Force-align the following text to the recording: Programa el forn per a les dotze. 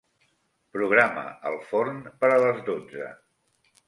Programa 0.77 1.25
el 1.49 1.57
forn 1.71 1.99
per 2.23 2.31
a 2.37 2.39
les 2.45 2.63
dotze. 2.71 3.11